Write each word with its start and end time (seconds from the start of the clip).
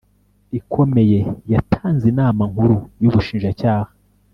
ikomeye 0.59 1.19
yatanze 1.53 2.03
Inama 2.13 2.41
Nkuru 2.51 2.77
y 3.01 3.05
Ubushinjacyaha 3.09 3.91